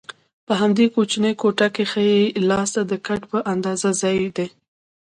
په 0.45 0.53
همدې 0.61 0.85
کوچنۍ 0.95 1.33
کوټه 1.41 1.67
کې 1.75 1.83
ښي 1.91 2.09
لاسته 2.49 2.81
د 2.85 2.93
کټ 3.07 3.21
په 3.31 3.37
اندازه 3.53 3.89
ځای 4.01 4.17
دی. 4.37 4.47